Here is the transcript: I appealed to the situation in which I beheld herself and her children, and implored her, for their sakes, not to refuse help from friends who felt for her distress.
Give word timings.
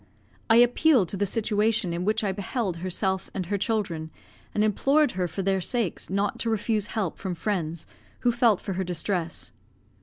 I 0.49 0.55
appealed 0.55 1.09
to 1.09 1.15
the 1.17 1.27
situation 1.27 1.93
in 1.93 2.05
which 2.05 2.23
I 2.23 2.31
beheld 2.31 2.77
herself 2.77 3.29
and 3.35 3.45
her 3.45 3.57
children, 3.59 4.09
and 4.55 4.63
implored 4.63 5.11
her, 5.11 5.27
for 5.27 5.43
their 5.43 5.61
sakes, 5.61 6.09
not 6.09 6.39
to 6.39 6.49
refuse 6.49 6.87
help 6.87 7.19
from 7.19 7.35
friends 7.35 7.85
who 8.21 8.31
felt 8.31 8.59
for 8.61 8.73
her 8.73 8.83
distress. 8.83 9.51